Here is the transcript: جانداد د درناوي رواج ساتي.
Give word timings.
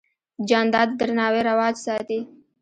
جانداد 0.49 0.89
د 0.93 0.97
درناوي 0.99 1.41
رواج 1.49 1.75
ساتي. 1.85 2.19